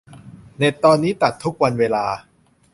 [0.57, 2.05] เน็ตตอนนี้ตัดทุกวันเวลา